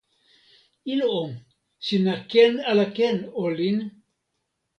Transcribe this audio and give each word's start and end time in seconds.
ilo 0.91 1.09
o, 1.21 1.23
sina 1.85 2.13
ken 2.31 2.53
ala 2.69 2.85
ken 2.97 3.17
olin? 3.43 3.77